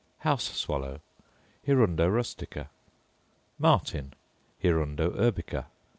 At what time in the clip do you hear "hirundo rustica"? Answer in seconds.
1.63-2.71